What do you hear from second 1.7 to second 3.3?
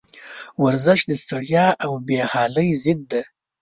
او بېحالي ضد دی.